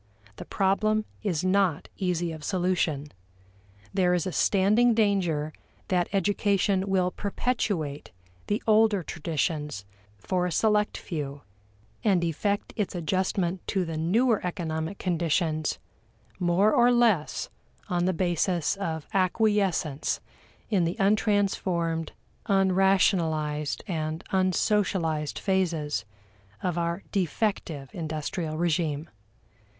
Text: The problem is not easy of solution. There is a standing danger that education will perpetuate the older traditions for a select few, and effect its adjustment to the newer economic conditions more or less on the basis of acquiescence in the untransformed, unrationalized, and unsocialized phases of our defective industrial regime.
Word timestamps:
The 0.37 0.45
problem 0.45 1.05
is 1.21 1.43
not 1.45 1.87
easy 1.95 2.31
of 2.31 2.43
solution. 2.43 3.11
There 3.93 4.15
is 4.15 4.25
a 4.25 4.31
standing 4.31 4.95
danger 4.95 5.53
that 5.89 6.07
education 6.11 6.89
will 6.89 7.11
perpetuate 7.11 8.09
the 8.47 8.63
older 8.65 9.03
traditions 9.03 9.85
for 10.17 10.47
a 10.47 10.51
select 10.51 10.97
few, 10.97 11.43
and 12.03 12.23
effect 12.23 12.73
its 12.75 12.95
adjustment 12.95 13.61
to 13.67 13.85
the 13.85 13.95
newer 13.95 14.41
economic 14.43 14.97
conditions 14.97 15.77
more 16.39 16.73
or 16.73 16.91
less 16.91 17.51
on 17.87 18.05
the 18.05 18.11
basis 18.11 18.75
of 18.77 19.05
acquiescence 19.13 20.19
in 20.71 20.83
the 20.83 20.95
untransformed, 20.95 22.09
unrationalized, 22.47 23.83
and 23.87 24.23
unsocialized 24.31 25.37
phases 25.37 26.05
of 26.63 26.75
our 26.75 27.03
defective 27.11 27.91
industrial 27.93 28.57
regime. 28.57 29.07